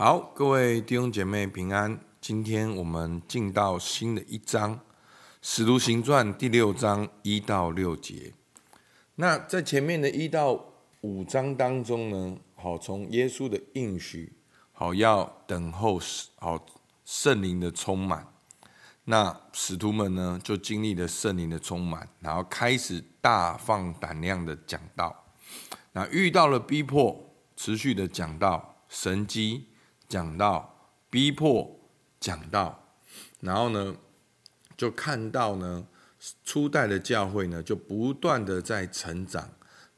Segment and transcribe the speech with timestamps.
[0.00, 1.98] 好，各位弟兄姐妹平安。
[2.20, 4.76] 今天我们进到新的一章
[5.42, 8.32] 《使徒行传》第六章一到六节。
[9.16, 10.66] 那在前面的一到
[11.00, 14.32] 五章当中呢，好，从耶稣的应许，
[14.70, 16.00] 好，要等候
[16.36, 16.64] 好
[17.04, 18.24] 圣灵的充满。
[19.02, 25.24] 那使徒们呢，就经历了圣灵的充满，然后开始大放胆量的讲道。
[25.90, 29.66] 那遇到了逼迫，持续的讲道，神迹
[30.08, 31.74] 讲到，逼迫。
[32.20, 32.96] 讲到，
[33.38, 33.96] 然后呢，
[34.76, 35.86] 就看到呢，
[36.42, 39.48] 初代的教会呢，就不断的在成长，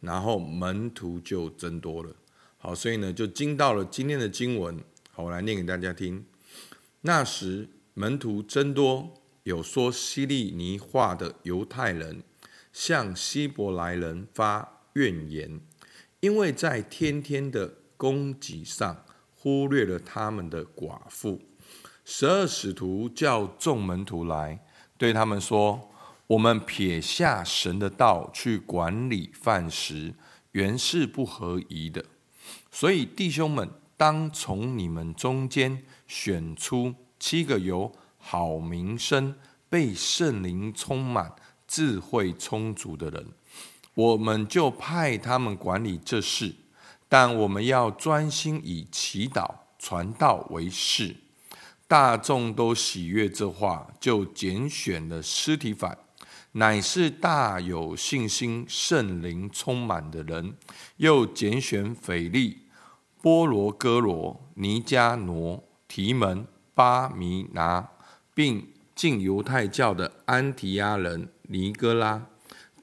[0.00, 2.14] 然后门徒就增多了。
[2.58, 6.26] 好，所以呢，就经到了今天的经文，好，我来念给大家听。
[7.00, 9.14] 那时门徒增多，
[9.44, 12.22] 有说希利尼话的犹太人
[12.70, 15.58] 向希伯来人发怨言，
[16.20, 19.06] 因为在天天的供给上
[19.42, 21.40] 忽略了他们的寡妇。
[22.04, 24.62] 十二使徒叫众门徒来，
[24.98, 25.88] 对他们说
[26.28, 30.12] ：“我们撇下神的道去管理饭食，
[30.52, 32.04] 原是不合宜的。
[32.70, 33.66] 所以弟兄们，
[33.96, 39.34] 当从你们中间选出七个有好名声、
[39.70, 41.34] 被圣灵充满、
[41.66, 43.26] 智慧充足的人，
[43.94, 46.54] 我们就派他们管理这事。
[47.10, 51.16] 但我们要专心以祈祷、传道为事。”
[51.86, 55.98] 大众都喜悦这话，就拣选了尸体反，
[56.52, 60.52] 乃是大有信心、圣灵充满的人；
[60.98, 62.58] 又拣选腓利、
[63.20, 67.90] 波罗哥罗、尼迦挪、提门、巴米拿，
[68.32, 72.24] 并进犹太教的安提亚人尼哥拉，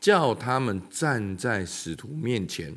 [0.02, 2.76] 叫他们站在使徒面前。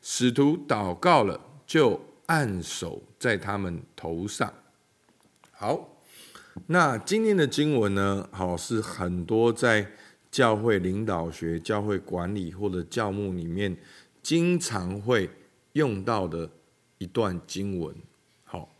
[0.00, 4.52] 使徒祷告了，就按手在他们头上。
[5.52, 5.98] 好，
[6.66, 8.28] 那今天的经文呢？
[8.32, 9.90] 好，是很多在
[10.30, 13.76] 教会领导学、教会管理或者教牧里面
[14.22, 15.28] 经常会
[15.72, 16.50] 用到的
[16.98, 17.94] 一段经文。
[18.44, 18.72] 好，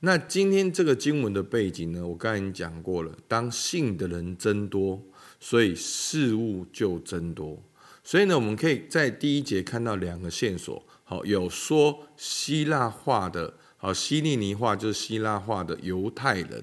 [0.00, 2.06] 那今天这个经文的背景呢？
[2.06, 3.16] 我刚才已经讲过了。
[3.28, 5.00] 当信的人增多，
[5.38, 7.62] 所以事物就增多。
[8.04, 10.84] 所以呢，我们可以在第一节看到两个线索。
[11.02, 13.54] 好，有说希腊话的。
[13.78, 16.62] 好，希利尼话就是希腊话的犹太人。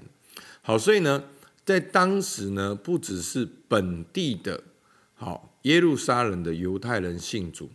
[0.60, 1.24] 好，所以呢，
[1.64, 4.62] 在当时呢，不只是本地的，
[5.14, 7.70] 好耶路撒冷的犹太人信主，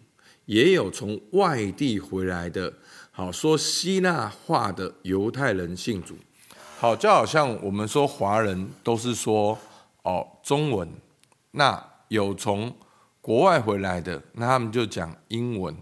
[0.46, 2.74] 也有从外地回来的，
[3.12, 6.18] 好说希腊话的犹太人信主。
[6.78, 9.58] 好，就好像我们说华人都是说
[10.04, 10.90] 哦中文，
[11.52, 12.76] 那有从
[13.28, 15.76] 国外回来的，那他们就讲英文。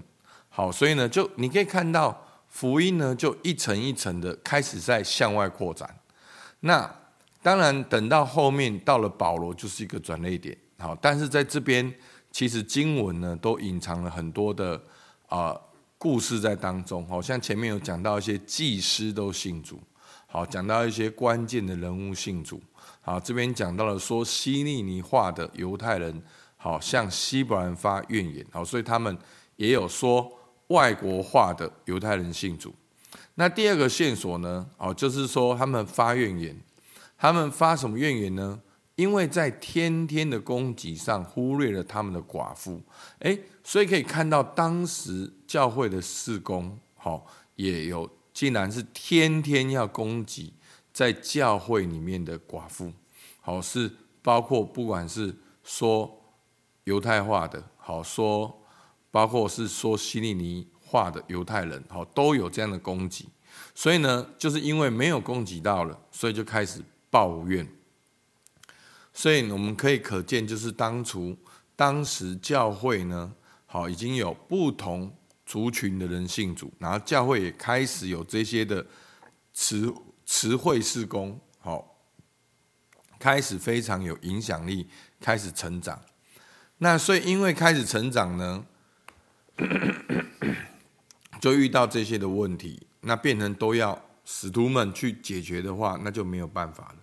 [0.49, 2.19] 好，所以呢，就你可以看到。
[2.47, 5.93] 福音呢，就一层一层的开始在向外扩展。
[6.61, 6.89] 那
[7.43, 10.57] 当然，等到后面到了保罗，就是一个转捩点。
[10.79, 11.93] 好，但是在这边，
[12.31, 14.81] 其实经文呢都隐藏了很多的
[15.27, 15.53] 啊、
[15.97, 17.05] 故事在当中。
[17.09, 19.77] 好像前面有讲到一些祭司都信主，
[20.25, 22.61] 好，讲到一些关键的人物信主。
[23.01, 26.23] 好，这边讲到了说希利尼话的犹太人，
[26.71, 28.45] 好向希伯兰发怨言。
[28.51, 29.17] 好，所以他们
[29.57, 30.31] 也有说。
[30.69, 32.73] 外国化的犹太人信主，
[33.35, 34.67] 那第二个线索呢？
[34.79, 36.59] 哦，就是说他们发怨言，
[37.15, 38.59] 他们发什么怨言呢？
[38.95, 42.81] 因为在天天的供给上忽略了他们的寡妇，
[43.19, 50.51] 诶，所以可以看到当时教会的事工，好，也有竟然是天天要供给
[50.91, 52.91] 在教会里面的寡妇，
[53.41, 53.91] 好，是
[54.23, 56.24] 包括不管是说
[56.85, 58.61] 犹太化的，好说。
[59.11, 63.25] 包括是说希利尼话的犹太人，好，都有这样的供给，
[63.73, 67.65] 所以呢，就是因为没有供给到了，所以就开始抱怨。
[69.13, 71.33] 所以我们可以可见，就是当初
[71.77, 73.33] 当时教会呢，
[73.65, 75.15] 好，已经有不同
[75.45, 78.85] 族群的人信主，然后教会也开始有这些的
[79.53, 79.93] 词
[80.25, 81.95] 词汇事工，好，
[83.17, 84.89] 开始非常有影响力，
[85.21, 85.97] 开始成长。
[86.85, 88.63] 那所以因为开始成长呢。
[91.41, 96.97] 就遇到这些的问题，那变成都要使徒们去解决的话，那就没有办法了。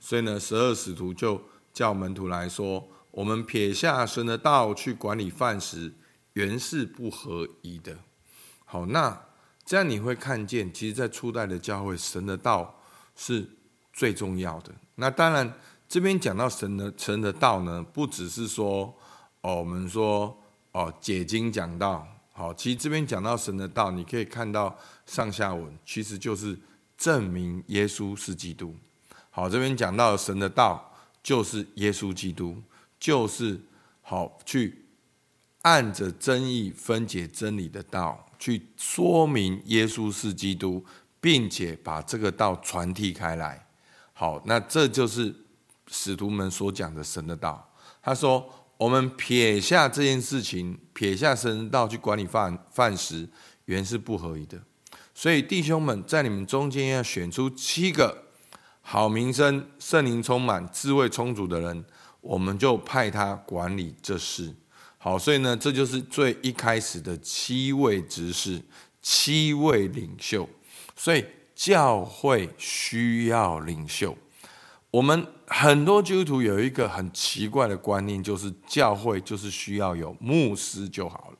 [0.00, 1.40] 所以呢，十二使徒就
[1.72, 5.92] 叫门徒来说：“我们撇下神的道去管理饭食，
[6.32, 7.96] 原是不合宜的。”
[8.64, 9.20] 好，那
[9.64, 12.80] 这样你会看见，其实，在初代的教会，神的道
[13.14, 13.48] 是
[13.92, 14.72] 最重要的。
[14.96, 15.52] 那当然，
[15.88, 18.96] 这边讲到神的神的道呢，不只是说
[19.40, 20.36] 哦，我们说。
[20.72, 24.76] 哦，解经讲道，好，其实这边讲到神的道，你可以看到
[25.06, 26.56] 上下文，其实就是
[26.96, 28.76] 证明耶稣是基督。
[29.30, 30.92] 好，这边讲到神的道
[31.22, 32.62] 就是耶稣基督，
[33.00, 33.58] 就是
[34.02, 34.84] 好去
[35.62, 40.84] 按着真义分解真理的道，去说明耶稣是基督，
[41.18, 43.66] 并且把这个道传递开来。
[44.12, 45.34] 好，那这就是
[45.88, 47.68] 使徒们所讲的神的道。
[48.02, 53.28] 他说：“我们撇下这件事情，撇下神道去管理饭饭食，
[53.66, 54.58] 原是不合宜的。
[55.12, 58.24] 所以弟兄们，在你们中间要选出七个。”
[58.80, 61.84] 好名声、圣灵充满、智慧充足的人，
[62.22, 64.54] 我们就派他管理这事。
[64.96, 68.62] 好，所以呢，这就是最一开始的七位执事、
[69.02, 70.48] 七位领袖。
[70.96, 71.22] 所以
[71.54, 74.16] 教会需要领袖。
[74.90, 81.38] 我们很多基督徒有一个很奇怪的观念，就是教会就是需要有牧师就好了。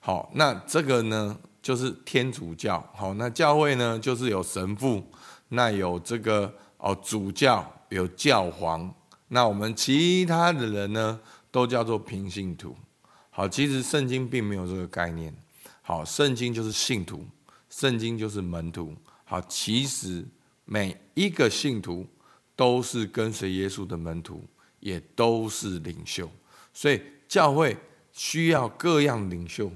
[0.00, 2.84] 好，那这个呢，就是天主教。
[2.94, 5.02] 好，那教会呢，就是有神父，
[5.48, 6.52] 那有这个。
[6.78, 8.94] 哦，主教有教皇，
[9.28, 11.18] 那我们其他的人呢，
[11.50, 12.76] 都叫做平信徒。
[13.30, 15.34] 好，其实圣经并没有这个概念。
[15.80, 17.26] 好，圣经就是信徒，
[17.70, 18.94] 圣经就是门徒。
[19.24, 20.22] 好，其实
[20.66, 22.06] 每一个信徒
[22.56, 24.42] 都是跟随耶稣的门徒，
[24.80, 26.28] 也都是领袖。
[26.72, 27.76] 所以教会
[28.10, 29.70] 需要各样领袖，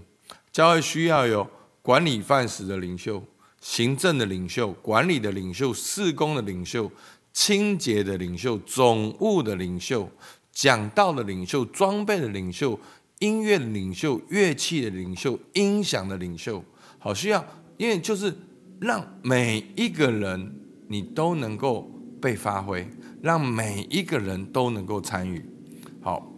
[0.51, 1.49] 教会需要有
[1.83, 3.23] 管理范式的领袖。
[3.61, 6.91] 行政的领袖、管理的领袖、事工的领袖、
[7.31, 10.11] 清洁的领袖、总务的领袖、
[10.51, 12.81] 讲道的领袖、装备的领袖、
[13.19, 16.65] 音乐的领袖、乐器的领袖、音响的领袖，
[16.99, 17.47] 好需要，
[17.77, 18.35] 因为就是
[18.81, 22.87] 让每一个人你都能够被发挥，
[23.23, 25.45] 让每一个人都能够参与。
[26.01, 26.33] 好，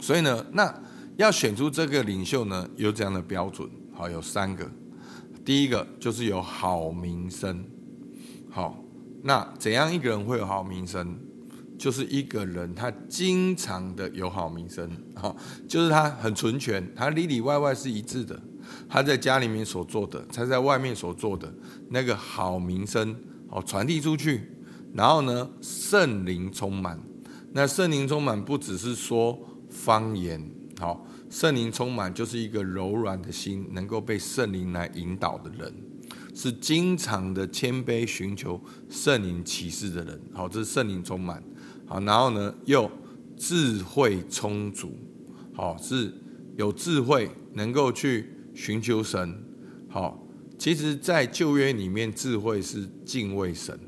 [0.00, 0.82] 所以呢，那
[1.16, 4.70] 要选出这个领袖呢，有这样的标准，好，有三个。
[5.44, 7.64] 第一个就是有好名声，
[8.50, 8.84] 好，
[9.22, 11.18] 那怎样一个人会有好名声？
[11.78, 15.36] 就是一个人他经常的有好名声，好，
[15.68, 18.36] 就是他很纯全，他里里外外是一致的，
[18.88, 21.54] 他在家里面所做的，他在外面所做的
[21.88, 23.14] 那个好名声，
[23.48, 24.50] 好传递出去，
[24.98, 26.98] 然后呢，圣灵充满，
[27.52, 29.38] 那圣灵充满不只是说
[29.70, 30.44] 方言，
[30.80, 31.06] 好。
[31.30, 35.72] 圣灵充满就是一个柔软的心，能够被圣灵来引导的人，
[36.34, 40.20] 是经常的谦卑寻求圣灵启示的人。
[40.32, 41.40] 好，这是圣灵充满。
[41.86, 42.90] 好，然后呢，又
[43.36, 44.98] 智慧充足。
[45.54, 46.12] 好，是
[46.56, 49.40] 有智慧，能够去寻求神。
[49.88, 50.26] 好，
[50.58, 53.78] 其实，在旧约里面，智慧是敬畏神。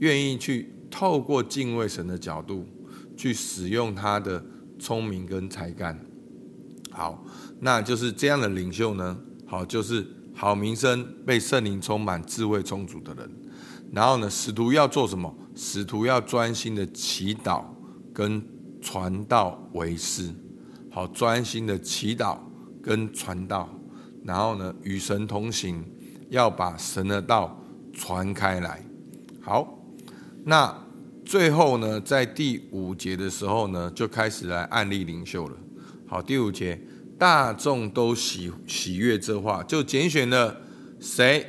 [0.00, 2.66] 愿意去透过敬畏神的角度，
[3.16, 4.44] 去使用他的
[4.78, 5.98] 聪明跟才干。
[6.90, 7.24] 好，
[7.60, 9.16] 那就是这样的领袖呢。
[9.46, 13.30] 好，就是好名声、被圣灵充满、智慧充足的人。
[13.92, 15.32] 然后呢，使徒要做什么？
[15.54, 17.64] 使徒要专心的祈祷
[18.14, 18.42] 跟
[18.80, 20.30] 传道为师。
[20.90, 22.38] 好，专心的祈祷
[22.82, 23.68] 跟传道。
[24.24, 25.84] 然后呢，与神同行，
[26.28, 27.60] 要把神的道
[27.92, 28.84] 传开来。
[29.40, 29.79] 好，
[30.44, 30.86] 那
[31.24, 35.56] 最后呢，在第五节的时候呢，就开始来案例领袖了。
[36.06, 36.80] 好，第五节，
[37.18, 40.60] 大众都喜喜悦这话，就拣选了
[40.98, 41.46] 谁，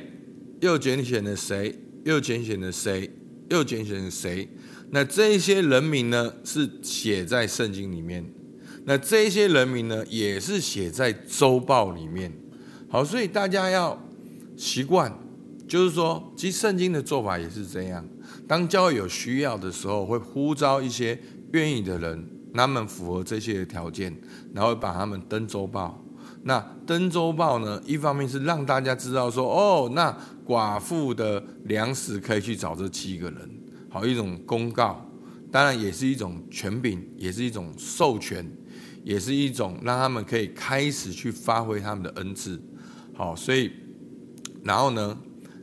[0.60, 3.10] 又拣选了谁，又拣选了谁，
[3.48, 4.48] 又拣选了谁。
[4.90, 8.24] 那这些人名呢，是写在圣经里面。
[8.84, 12.32] 那这些人名呢，也是写在周报里面。
[12.88, 13.98] 好，所以大家要
[14.56, 15.18] 习惯，
[15.72, 18.06] 就是说，其实圣经的做法也是这样。
[18.46, 21.18] 当教会有需要的时候，会呼召一些
[21.52, 22.28] 愿意的人。
[22.52, 24.14] 他们符合这些条件，
[24.52, 26.04] 然后把他们登周报。
[26.42, 27.82] 那登周报呢？
[27.86, 30.14] 一方面是让大家知道说，哦，那
[30.46, 33.50] 寡妇的粮食可以去找这七个人，
[33.88, 35.02] 好一种公告。
[35.50, 38.46] 当然也是一种权柄，也是一种授权，
[39.04, 42.62] 也是一种让他们可以开始去发挥他们的恩赐。
[43.14, 43.72] 好，所以
[44.62, 45.18] 然后呢，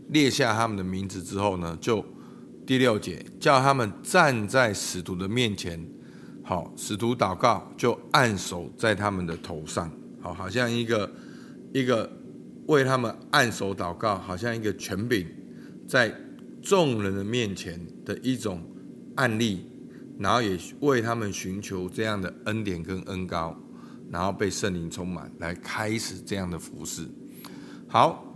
[0.10, 2.04] 列下他们的名字之后呢，就
[2.66, 5.84] 第六节叫他们站在使徒的面前。
[6.44, 11.12] 好，使徒祷告就按手在他们的头上，好，好像一个
[11.72, 12.12] 一个
[12.66, 15.28] 为他们按手祷告，好像一个权柄
[15.88, 16.12] 在
[16.60, 18.64] 众人的面前的一种
[19.16, 19.64] 案例，
[20.18, 23.56] 然后也为他们寻求这样的恩典跟恩膏，
[24.10, 27.08] 然后被圣灵充满，来开始这样的服事。
[27.88, 28.29] 好，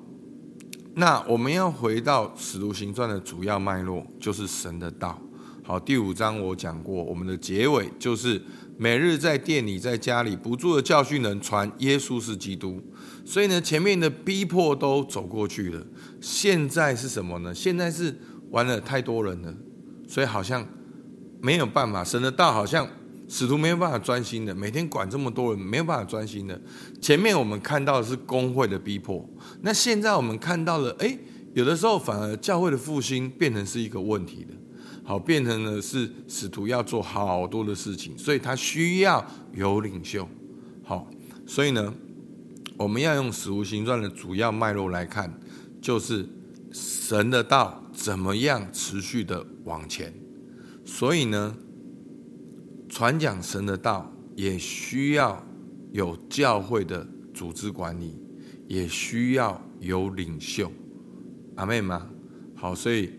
[0.96, 5.20] 那我们要回到使徒行传的主要脉络，就是神的道。
[5.64, 8.40] 好，第五章我讲过，我们的结尾就是
[8.78, 12.80] 每日在店里、在家里不住的教训人，传耶稣是基督。
[13.26, 15.84] 所以呢，前面的逼迫都走过去了，
[16.22, 17.56] 现在是什么呢？
[17.56, 18.16] 现在是
[18.52, 19.52] 完了，太多人了，
[20.08, 20.68] 所以好像
[21.42, 22.88] 没有办法，神的道好像
[23.34, 26.62] 使徒没有办法专心的，每天管这么多人，没有办法专心的。
[27.02, 29.28] 前面我们看到的是工会的逼迫，
[29.62, 31.18] 那现在我们看到了，诶，
[31.56, 34.54] 有的时候反而教会的复兴变成是一个问题的，
[35.04, 39.26] 好，变成了是使徒要做好多的事情，所以他需要
[39.56, 40.30] 有领袖，
[40.84, 41.10] 好，
[41.48, 41.92] 所以呢。
[42.76, 45.32] 我们要用《使徒行传》的主要脉络来看，
[45.80, 46.28] 就是
[46.72, 50.12] 神的道怎么样持续的往前。
[50.84, 51.56] 所以呢，
[52.94, 55.44] 传讲神的道也需要
[55.92, 58.16] 有教会的组织管理，
[58.68, 60.72] 也需要有领袖。
[61.56, 62.08] 阿们吗？
[62.54, 63.10] 好，所以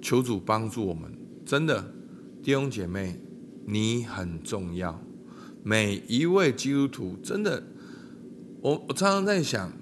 [0.00, 1.12] 求主帮助我们。
[1.44, 1.84] 真的，
[2.44, 3.20] 弟兄姐妹，
[3.66, 5.02] 你很重要。
[5.64, 7.60] 每一位基督徒，真的。
[8.62, 9.72] 我我常常在想，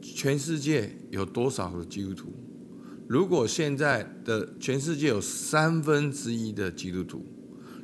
[0.00, 2.32] 全世界有多少个基督徒？
[3.06, 7.26] 如果现在的全世界有三分之一的基督徒，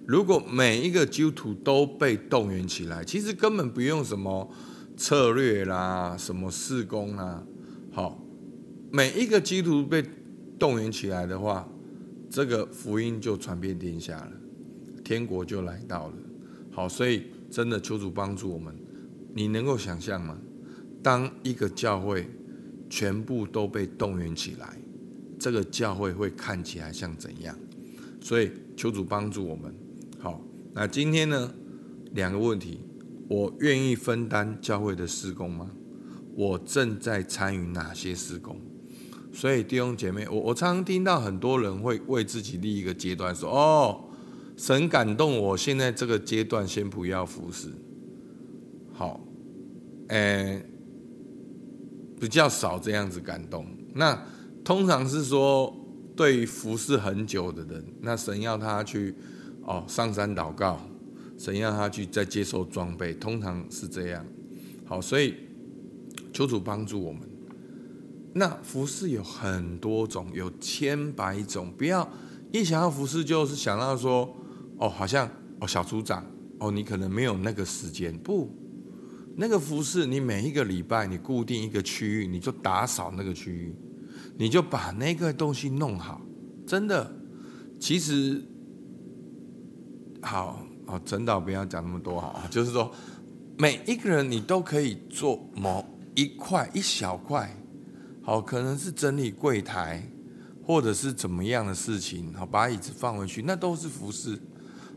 [0.08, 4.50] 如果每一个基督徒都被动员起来，其实根本不用什么
[4.96, 7.44] 策略啦，什么事工啦，
[7.92, 8.18] 好，
[8.90, 10.02] 每一个基督徒被
[10.58, 11.68] 动员起来的话，
[12.30, 14.32] 这个福音就传遍天下了，
[15.04, 16.14] 天国就来到了。
[16.72, 18.74] 好，所以真的求主帮助我们，
[19.34, 20.38] 你能够想象吗？
[21.02, 22.26] 当一个教会
[22.88, 24.78] 全部都被动员起来，
[25.38, 27.54] 这个教会会看起来像怎样？
[28.22, 29.70] 所以求主帮助我们。
[30.72, 31.52] 那今天呢，
[32.12, 32.80] 两个问题：
[33.28, 35.70] 我愿意分担教会的施工吗？
[36.34, 38.60] 我正在参与哪些施工？
[39.32, 44.04] 所以弟兄姐妹，我我常常听到很多人会为自己立一个阶段，说：“哦，
[44.56, 47.68] 神感动我，现在这个阶段先不要服侍。”
[48.92, 49.20] 好，
[50.08, 50.64] 诶。
[52.20, 54.20] 比较少这样子感动，那
[54.64, 55.72] 通常是说
[56.16, 59.14] 对于服侍很久的人，那神要他去
[59.68, 60.80] 哦上山祷告，
[61.36, 64.24] 神要他去再接受装备，通常是这样。
[64.86, 65.34] 好，所以
[66.32, 67.20] 求主帮助我们。
[68.32, 72.08] 那服侍有很多种，有千百种，不要
[72.50, 74.34] 一想到服侍就是想到说
[74.78, 75.28] 哦，好像
[75.60, 76.24] 哦小组长
[76.58, 78.50] 哦，你可能没有那个时间，不。
[79.36, 83.74] 那个服侍，你每一个礼拜你固定一个区域，你就打扫那个区域，
[84.38, 86.20] 你就把那个东西弄好。
[86.66, 87.14] 真的，
[87.78, 88.42] 其实
[90.22, 92.90] 好好，陈导不要讲那么多好，就是说
[93.56, 95.84] 每一个人你都可以做某
[96.14, 97.54] 一块一小块，
[98.22, 100.02] 好，可能是整理柜台，
[100.64, 104.40] 或者是怎么样的事情，好，把椅子放回去，那都是服侍。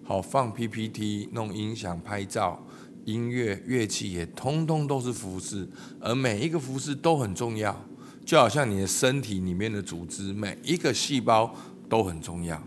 [0.04, 2.66] 好，放 PPT，弄音响，拍照。
[3.06, 5.68] 音乐乐器也通通都是服侍，
[6.00, 7.76] 而每一个服侍都很重要，
[8.24, 11.52] 就好像你的身体里面的组织，每一个细胞
[11.90, 12.62] 都很重要。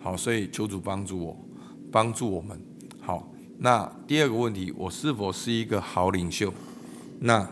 [0.00, 1.45] 好，所以求主帮助我，
[1.96, 2.60] 帮助我们。
[3.00, 3.26] 好，
[3.56, 6.52] 那第二个问题，我是否是一个好领袖？
[7.20, 7.50] 那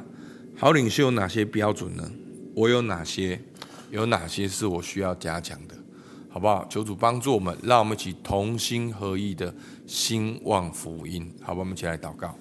[0.54, 2.10] 好领袖有哪些标准呢？
[2.54, 3.40] 我有哪些？
[3.90, 5.74] 有哪些是我需要加强的？
[6.28, 6.66] 好不好？
[6.68, 9.54] 求主帮助我们，让我们一起同心合意的
[9.86, 11.32] 兴旺福音。
[11.40, 12.36] 好吧，我们一起来祷告。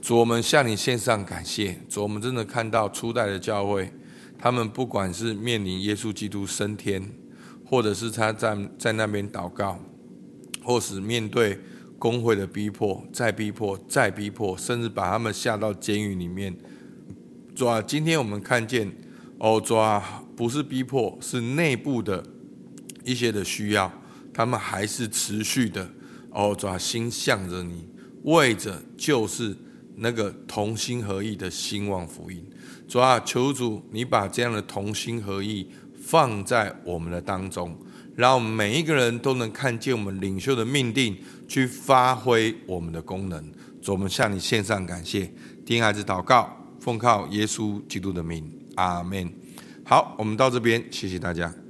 [0.00, 1.80] 主，我们向你献上感谢。
[1.88, 3.92] 主，我们真的看到初代的教会，
[4.38, 7.10] 他们不管是面临耶稣基督升天，
[7.66, 9.80] 或者是他在在那边祷告，
[10.64, 11.58] 或是面对
[11.98, 16.56] 工会的逼迫，再逼迫，再逼迫，甚至把他们下到监狱里面。
[17.54, 18.90] 主啊，今天我们看见，
[19.38, 22.24] 哦，主啊，不是逼迫，是内部的。
[23.04, 23.92] 一些的需要，
[24.32, 25.86] 他们还是持续的
[26.30, 27.86] 哦，抓心向着你，
[28.22, 29.54] 为着就是
[29.96, 32.42] 那个同心合意的兴旺福音。
[32.88, 37.78] 主啊，求主你把这样的同心合意放在我们的当中，
[38.16, 41.16] 让每一个人都能看见我们领袖的命定，
[41.48, 43.52] 去发挥我们的功能。
[43.82, 45.32] 主，我们向你献上感谢，
[45.66, 49.32] 听孩子祷告，奉靠耶稣基督的名，阿门。
[49.84, 51.63] 好，我们到这边，谢谢大家。